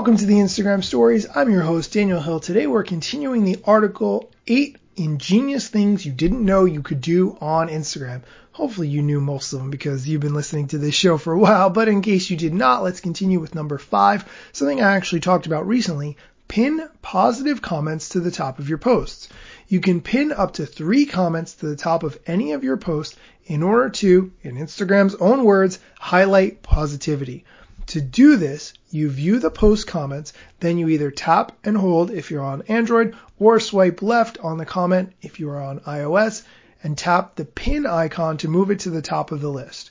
Welcome 0.00 0.16
to 0.16 0.24
the 0.24 0.36
Instagram 0.36 0.82
stories. 0.82 1.26
I'm 1.34 1.50
your 1.50 1.60
host, 1.60 1.92
Daniel 1.92 2.22
Hill. 2.22 2.40
Today 2.40 2.66
we're 2.66 2.84
continuing 2.84 3.44
the 3.44 3.58
article 3.64 4.30
8 4.46 4.78
ingenious 4.96 5.68
things 5.68 6.06
you 6.06 6.10
didn't 6.10 6.42
know 6.42 6.64
you 6.64 6.80
could 6.80 7.02
do 7.02 7.36
on 7.38 7.68
Instagram. 7.68 8.22
Hopefully 8.52 8.88
you 8.88 9.02
knew 9.02 9.20
most 9.20 9.52
of 9.52 9.58
them 9.58 9.70
because 9.70 10.08
you've 10.08 10.22
been 10.22 10.32
listening 10.32 10.68
to 10.68 10.78
this 10.78 10.94
show 10.94 11.18
for 11.18 11.34
a 11.34 11.38
while, 11.38 11.68
but 11.68 11.86
in 11.86 12.00
case 12.00 12.30
you 12.30 12.38
did 12.38 12.54
not, 12.54 12.82
let's 12.82 13.02
continue 13.02 13.40
with 13.40 13.54
number 13.54 13.76
5, 13.76 14.24
something 14.52 14.80
I 14.80 14.96
actually 14.96 15.20
talked 15.20 15.44
about 15.44 15.68
recently. 15.68 16.16
Pin 16.48 16.88
positive 17.02 17.60
comments 17.60 18.08
to 18.08 18.20
the 18.20 18.30
top 18.30 18.58
of 18.58 18.70
your 18.70 18.78
posts. 18.78 19.28
You 19.68 19.80
can 19.80 20.00
pin 20.00 20.32
up 20.32 20.54
to 20.54 20.64
three 20.64 21.04
comments 21.04 21.56
to 21.56 21.66
the 21.66 21.76
top 21.76 22.04
of 22.04 22.18
any 22.26 22.52
of 22.52 22.64
your 22.64 22.78
posts 22.78 23.18
in 23.44 23.62
order 23.62 23.90
to, 23.90 24.32
in 24.40 24.56
Instagram's 24.56 25.16
own 25.16 25.44
words, 25.44 25.78
highlight 25.98 26.62
positivity. 26.62 27.44
To 27.90 28.00
do 28.00 28.36
this, 28.36 28.72
you 28.92 29.10
view 29.10 29.40
the 29.40 29.50
post 29.50 29.88
comments, 29.88 30.32
then 30.60 30.78
you 30.78 30.88
either 30.90 31.10
tap 31.10 31.58
and 31.64 31.76
hold 31.76 32.12
if 32.12 32.30
you're 32.30 32.40
on 32.40 32.62
Android 32.68 33.16
or 33.36 33.58
swipe 33.58 34.00
left 34.00 34.38
on 34.38 34.58
the 34.58 34.64
comment 34.64 35.12
if 35.22 35.40
you 35.40 35.50
are 35.50 35.60
on 35.60 35.80
iOS 35.80 36.44
and 36.84 36.96
tap 36.96 37.34
the 37.34 37.44
pin 37.44 37.86
icon 37.86 38.36
to 38.36 38.48
move 38.48 38.70
it 38.70 38.78
to 38.80 38.90
the 38.90 39.02
top 39.02 39.32
of 39.32 39.40
the 39.40 39.50
list. 39.50 39.90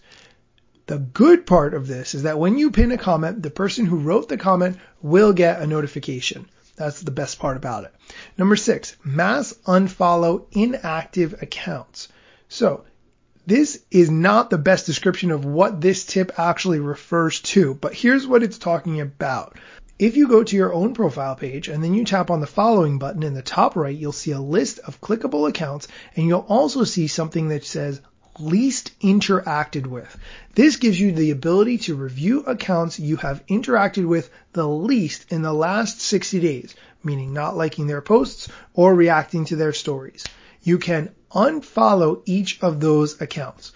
The 0.86 1.00
good 1.00 1.46
part 1.46 1.74
of 1.74 1.88
this 1.88 2.16
is 2.16 2.24
that 2.24 2.40
when 2.40 2.58
you 2.58 2.72
pin 2.72 2.94
a 2.94 2.98
comment, 2.98 3.44
the 3.44 3.50
person 3.50 3.86
who 3.86 3.98
wrote 3.98 4.30
the 4.30 4.38
comment 4.38 4.78
will 5.02 5.34
get 5.34 5.62
a 5.62 5.68
notification. 5.68 6.48
That's 6.78 7.02
the 7.02 7.12
best 7.12 7.38
part 7.38 7.58
about 7.58 7.84
it. 7.84 7.94
Number 8.38 8.56
six, 8.56 8.96
mass 9.04 9.54
unfollow 9.66 10.46
inactive 10.54 11.42
accounts. 11.42 12.08
So 12.48 12.86
this 13.50 13.84
is 13.90 14.12
not 14.12 14.52
the 14.52 14.60
best 14.60 14.86
description 14.86 15.32
of 15.32 15.44
what 15.44 15.82
this 15.82 16.06
tip 16.06 16.38
actually 16.38 16.80
refers 16.80 17.42
to, 17.42 17.74
but 17.74 17.96
here's 17.96 18.28
what 18.28 18.44
it's 18.44 18.60
talking 18.60 19.02
about. 19.02 19.58
If 19.98 20.16
you 20.16 20.28
go 20.28 20.44
to 20.44 20.56
your 20.56 20.72
own 20.72 20.94
profile 20.94 21.36
page 21.36 21.68
and 21.68 21.84
then 21.84 21.96
you 21.96 22.06
tap 22.06 22.30
on 22.30 22.42
the 22.42 22.48
following 22.48 23.00
button 23.00 23.24
in 23.24 23.34
the 23.34 23.42
top 23.42 23.76
right, 23.76 23.96
you'll 23.96 24.12
see 24.12 24.32
a 24.32 24.40
list 24.40 24.78
of 24.80 25.02
clickable 25.02 25.50
accounts 25.50 25.88
and 26.16 26.28
you'll 26.28 26.46
also 26.48 26.84
see 26.84 27.08
something 27.08 27.48
that 27.48 27.66
says 27.66 28.02
least 28.38 28.92
interacted 29.02 29.88
with. 29.88 30.16
This 30.54 30.76
gives 30.76 31.00
you 31.00 31.12
the 31.12 31.32
ability 31.32 31.80
to 31.80 31.96
review 31.96 32.42
accounts 32.42 33.00
you 33.00 33.18
have 33.18 33.44
interacted 33.48 34.08
with 34.08 34.30
the 34.54 34.68
least 34.68 35.26
in 35.32 35.42
the 35.42 35.54
last 35.54 36.02
60 36.02 36.40
days, 36.40 36.76
meaning 37.04 37.34
not 37.34 37.58
liking 37.58 37.88
their 37.88 38.02
posts 38.02 38.48
or 38.76 38.94
reacting 38.94 39.46
to 39.46 39.56
their 39.56 39.74
stories. 39.74 40.24
You 40.62 40.78
can 40.78 41.14
unfollow 41.32 42.22
each 42.26 42.62
of 42.62 42.80
those 42.80 43.22
accounts. 43.22 43.72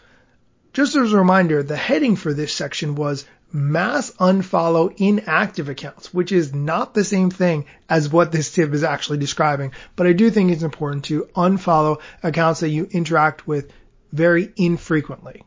Just 0.74 0.96
as 0.96 1.14
a 1.14 1.18
reminder, 1.18 1.62
the 1.62 1.78
heading 1.78 2.16
for 2.16 2.34
this 2.34 2.54
section 2.54 2.96
was 2.96 3.26
mass 3.52 4.10
unfollow 4.14 4.92
inactive 4.98 5.70
accounts, 5.70 6.14
which 6.14 6.32
is 6.32 6.54
not 6.54 6.94
the 6.94 7.04
same 7.04 7.30
thing 7.30 7.66
as 7.88 8.10
what 8.10 8.32
this 8.32 8.52
tip 8.52 8.74
is 8.74 8.84
actually 8.84 9.20
describing, 9.20 9.72
but 9.96 10.08
I 10.08 10.14
do 10.14 10.32
think 10.32 10.52
it's 10.52 10.64
important 10.64 11.06
to 11.06 11.30
unfollow 11.36 12.02
accounts 12.24 12.62
that 12.62 12.70
you 12.70 12.88
interact 12.90 13.48
with 13.48 13.72
very 14.12 14.52
infrequently. 14.56 15.44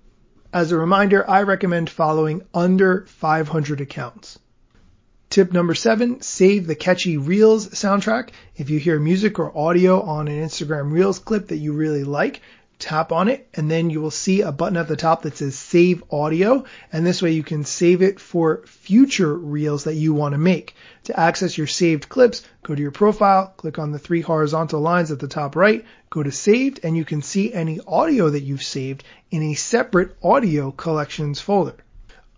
As 0.53 0.71
a 0.71 0.79
reminder, 0.79 1.29
I 1.29 1.43
recommend 1.43 1.91
following 1.91 2.43
under 2.55 3.05
500 3.07 3.81
accounts. 3.81 4.39
Tip 5.37 5.53
number 5.53 5.75
seven, 5.75 6.23
save 6.23 6.67
the 6.67 6.75
catchy 6.75 7.19
Reels 7.19 7.69
soundtrack. 7.69 8.31
If 8.57 8.71
you 8.71 8.79
hear 8.79 8.99
music 8.99 9.39
or 9.39 9.55
audio 9.55 10.01
on 10.01 10.29
an 10.29 10.43
Instagram 10.43 10.91
Reels 10.91 11.19
clip 11.19 11.49
that 11.49 11.59
you 11.59 11.75
really 11.75 12.05
like, 12.05 12.41
tap 12.79 13.13
on 13.13 13.29
it 13.29 13.47
and 13.53 13.71
then 13.71 13.91
you 13.91 14.01
will 14.01 14.11
see 14.11 14.41
a 14.41 14.51
button 14.51 14.79
at 14.79 14.89
the 14.89 14.97
top 14.97 15.21
that 15.25 15.37
says 15.37 15.55
save 15.55 16.03
audio 16.11 16.65
and 16.91 17.05
this 17.05 17.21
way 17.21 17.33
you 17.33 17.43
can 17.43 17.67
save 17.67 18.01
it 18.01 18.19
for 18.19 18.63
future 18.65 19.37
reels 19.37 19.85
that 19.85 19.97
you 19.97 20.15
want 20.15 20.33
to 20.33 20.39
make. 20.39 20.75
To 21.05 21.21
access 21.21 21.59
your 21.59 21.67
saved 21.67 22.09
clips, 22.09 22.41
go 22.63 22.75
to 22.75 22.81
your 22.81 22.91
profile, 22.91 23.53
click 23.59 23.79
on 23.79 23.93
the 23.93 23.99
three 23.99 24.23
horizontal 24.23 24.81
lines 24.81 25.11
at 25.11 25.19
the 25.19 25.29
top 25.29 25.55
right, 25.55 25.85
go 26.09 26.23
to 26.23 26.33
saved 26.33 26.81
and 26.83 26.97
you 26.97 27.05
can 27.05 27.21
see 27.21 27.53
any 27.53 27.79
audio 27.87 28.31
that 28.31 28.43
you've 28.43 28.63
saved 28.63 29.05
in 29.31 29.43
a 29.43 29.53
separate 29.53 30.17
audio 30.23 30.71
collections 30.71 31.43
folder. 31.43 31.77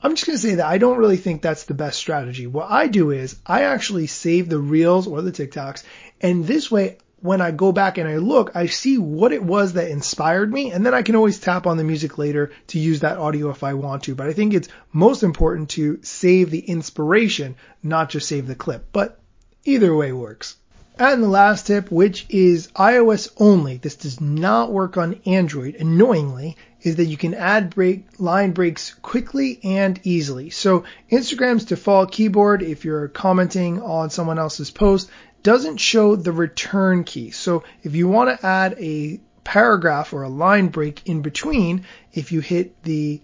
I'm 0.02 0.14
just 0.14 0.26
going 0.26 0.36
to 0.36 0.42
say 0.42 0.54
that 0.56 0.66
I 0.66 0.78
don't 0.78 0.98
really 0.98 1.16
think 1.16 1.42
that's 1.42 1.64
the 1.64 1.74
best 1.74 1.98
strategy. 1.98 2.46
What 2.46 2.70
I 2.70 2.86
do 2.86 3.10
is 3.10 3.36
I 3.44 3.64
actually 3.64 4.06
save 4.06 4.48
the 4.48 4.58
reels 4.58 5.06
or 5.06 5.22
the 5.22 5.32
TikToks, 5.32 5.82
and 6.20 6.46
this 6.46 6.70
way, 6.70 6.98
when 7.20 7.40
I 7.40 7.50
go 7.50 7.72
back 7.72 7.98
and 7.98 8.08
I 8.08 8.18
look, 8.18 8.54
I 8.54 8.66
see 8.66 8.96
what 8.96 9.32
it 9.32 9.42
was 9.42 9.72
that 9.72 9.90
inspired 9.90 10.52
me, 10.52 10.70
and 10.70 10.86
then 10.86 10.94
I 10.94 11.02
can 11.02 11.16
always 11.16 11.40
tap 11.40 11.66
on 11.66 11.76
the 11.76 11.82
music 11.82 12.16
later 12.16 12.52
to 12.68 12.78
use 12.78 13.00
that 13.00 13.18
audio 13.18 13.50
if 13.50 13.64
I 13.64 13.74
want 13.74 14.04
to. 14.04 14.14
But 14.14 14.28
I 14.28 14.34
think 14.34 14.54
it's 14.54 14.68
most 14.92 15.24
important 15.24 15.70
to 15.70 15.98
save 16.02 16.50
the 16.50 16.60
inspiration, 16.60 17.56
not 17.82 18.10
just 18.10 18.28
save 18.28 18.46
the 18.46 18.54
clip. 18.54 18.86
But 18.92 19.18
either 19.64 19.94
way 19.96 20.12
works. 20.12 20.57
And 21.00 21.22
the 21.22 21.28
last 21.28 21.68
tip, 21.68 21.92
which 21.92 22.26
is 22.28 22.68
iOS 22.72 23.30
only, 23.36 23.76
this 23.76 23.94
does 23.94 24.20
not 24.20 24.72
work 24.72 24.96
on 24.96 25.20
Android, 25.26 25.76
annoyingly, 25.76 26.56
is 26.82 26.96
that 26.96 27.04
you 27.04 27.16
can 27.16 27.34
add 27.34 27.70
break, 27.70 28.06
line 28.18 28.50
breaks 28.50 28.94
quickly 28.94 29.60
and 29.62 30.00
easily. 30.02 30.50
So 30.50 30.84
Instagram's 31.10 31.64
default 31.64 32.10
keyboard, 32.10 32.62
if 32.62 32.84
you're 32.84 33.06
commenting 33.06 33.80
on 33.80 34.10
someone 34.10 34.40
else's 34.40 34.72
post, 34.72 35.08
doesn't 35.44 35.76
show 35.76 36.16
the 36.16 36.32
return 36.32 37.04
key. 37.04 37.30
So 37.30 37.62
if 37.84 37.94
you 37.94 38.08
want 38.08 38.36
to 38.36 38.46
add 38.46 38.74
a 38.80 39.20
paragraph 39.44 40.12
or 40.12 40.24
a 40.24 40.28
line 40.28 40.66
break 40.66 41.02
in 41.06 41.22
between, 41.22 41.84
if 42.12 42.32
you 42.32 42.40
hit 42.40 42.82
the 42.82 43.20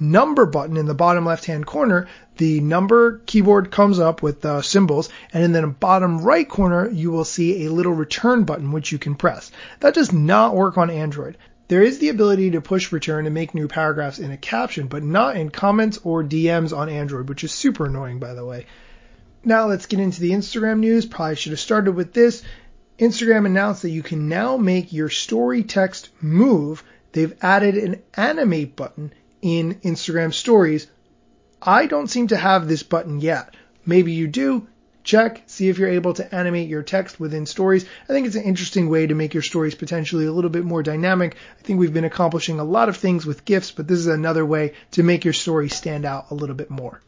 number 0.00 0.46
button 0.46 0.76
in 0.76 0.86
the 0.86 0.94
bottom 0.94 1.24
left 1.24 1.44
hand 1.44 1.66
corner, 1.66 2.08
the 2.36 2.60
number 2.60 3.18
keyboard 3.26 3.70
comes 3.70 3.98
up 3.98 4.22
with 4.22 4.40
the 4.40 4.62
symbols, 4.62 5.08
and 5.32 5.42
in 5.42 5.52
the 5.52 5.66
bottom 5.66 6.20
right 6.22 6.48
corner, 6.48 6.88
you 6.88 7.10
will 7.10 7.24
see 7.24 7.64
a 7.64 7.72
little 7.72 7.92
return 7.92 8.44
button 8.44 8.72
which 8.72 8.92
you 8.92 8.98
can 8.98 9.14
press. 9.14 9.50
That 9.80 9.94
does 9.94 10.12
not 10.12 10.54
work 10.54 10.78
on 10.78 10.90
Android. 10.90 11.36
There 11.68 11.82
is 11.82 11.98
the 11.98 12.08
ability 12.08 12.52
to 12.52 12.62
push 12.62 12.92
return 12.92 13.26
and 13.26 13.34
make 13.34 13.54
new 13.54 13.68
paragraphs 13.68 14.18
in 14.18 14.30
a 14.30 14.38
caption, 14.38 14.86
but 14.86 15.02
not 15.02 15.36
in 15.36 15.50
comments 15.50 15.98
or 16.02 16.24
DMs 16.24 16.74
on 16.74 16.88
Android, 16.88 17.28
which 17.28 17.44
is 17.44 17.52
super 17.52 17.86
annoying, 17.86 18.18
by 18.18 18.32
the 18.32 18.44
way. 18.44 18.66
Now 19.44 19.66
let's 19.66 19.86
get 19.86 20.00
into 20.00 20.20
the 20.20 20.30
Instagram 20.30 20.78
news. 20.78 21.04
Probably 21.04 21.36
should 21.36 21.52
have 21.52 21.60
started 21.60 21.92
with 21.92 22.12
this. 22.12 22.42
Instagram 22.98 23.46
announced 23.46 23.82
that 23.82 23.90
you 23.90 24.02
can 24.02 24.28
now 24.28 24.56
make 24.56 24.92
your 24.92 25.10
story 25.10 25.62
text 25.62 26.08
move. 26.20 26.82
They've 27.12 27.36
added 27.42 27.76
an 27.76 28.02
animate 28.14 28.74
button 28.74 29.12
in 29.42 29.76
Instagram 29.76 30.32
stories. 30.32 30.86
I 31.60 31.86
don't 31.86 32.08
seem 32.08 32.28
to 32.28 32.36
have 32.36 32.68
this 32.68 32.82
button 32.82 33.20
yet. 33.20 33.54
Maybe 33.84 34.12
you 34.12 34.28
do 34.28 34.68
check, 35.04 35.42
see 35.46 35.68
if 35.68 35.78
you're 35.78 35.88
able 35.88 36.12
to 36.14 36.34
animate 36.34 36.68
your 36.68 36.82
text 36.82 37.18
within 37.18 37.46
stories. 37.46 37.86
I 38.04 38.12
think 38.12 38.26
it's 38.26 38.36
an 38.36 38.42
interesting 38.42 38.88
way 38.90 39.06
to 39.06 39.14
make 39.14 39.32
your 39.32 39.42
stories 39.42 39.74
potentially 39.74 40.26
a 40.26 40.32
little 40.32 40.50
bit 40.50 40.64
more 40.64 40.82
dynamic. 40.82 41.36
I 41.58 41.62
think 41.62 41.80
we've 41.80 41.94
been 41.94 42.04
accomplishing 42.04 42.60
a 42.60 42.64
lot 42.64 42.88
of 42.88 42.96
things 42.96 43.24
with 43.24 43.44
GIFs, 43.44 43.70
but 43.70 43.88
this 43.88 43.98
is 43.98 44.06
another 44.06 44.44
way 44.44 44.74
to 44.92 45.02
make 45.02 45.24
your 45.24 45.32
story 45.32 45.70
stand 45.70 46.04
out 46.04 46.30
a 46.30 46.34
little 46.34 46.54
bit 46.54 46.70
more. 46.70 47.00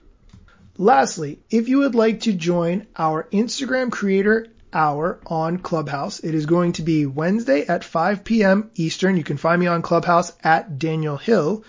Lastly, 0.78 1.40
if 1.50 1.68
you 1.68 1.78
would 1.78 1.94
like 1.94 2.20
to 2.20 2.32
join 2.32 2.86
our 2.96 3.24
Instagram 3.32 3.92
creator 3.92 4.46
hour 4.72 5.20
on 5.26 5.58
Clubhouse. 5.58 6.20
It 6.20 6.34
is 6.34 6.46
going 6.46 6.72
to 6.72 6.82
be 6.82 7.06
Wednesday 7.06 7.66
at 7.66 7.84
5 7.84 8.24
p.m. 8.24 8.70
Eastern. 8.74 9.16
You 9.16 9.24
can 9.24 9.36
find 9.36 9.60
me 9.60 9.66
on 9.66 9.82
Clubhouse 9.82 10.32
at 10.42 10.78
Daniel 10.78 11.16
Hill. 11.16 11.64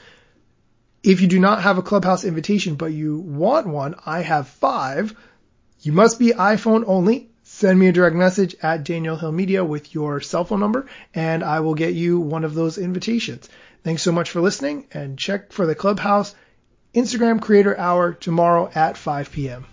If 1.04 1.22
you 1.22 1.28
do 1.28 1.40
not 1.40 1.64
have 1.64 1.80
a 1.80 1.82
Clubhouse 1.82 2.24
invitation, 2.24 2.76
but 2.76 2.94
you 2.94 3.18
want 3.18 3.66
one, 3.66 3.96
I 4.06 4.22
have 4.22 4.48
five. 4.48 5.16
You 5.82 5.94
must 5.94 6.20
be 6.20 6.30
iPhone 6.30 6.84
only. 6.86 7.32
Send 7.44 7.80
me 7.80 7.88
a 7.88 7.92
direct 7.92 8.16
message 8.16 8.56
at 8.62 8.84
Daniel 8.84 9.18
Hill 9.18 9.32
Media 9.32 9.66
with 9.66 9.96
your 9.96 10.22
cell 10.22 10.46
phone 10.46 10.60
number 10.60 10.86
and 11.14 11.44
I 11.44 11.62
will 11.62 11.74
get 11.74 11.96
you 11.96 12.20
one 12.20 12.44
of 12.44 12.54
those 12.54 12.78
invitations. 12.78 13.50
Thanks 13.84 14.04
so 14.04 14.12
much 14.12 14.30
for 14.30 14.42
listening 14.42 14.86
and 14.94 15.18
check 15.18 15.52
for 15.52 15.66
the 15.66 15.76
Clubhouse 15.76 16.36
Instagram 16.94 17.42
Creator 17.42 17.78
Hour 17.78 18.14
tomorrow 18.14 18.70
at 18.74 18.96
5 18.96 19.32
p.m. 19.32 19.66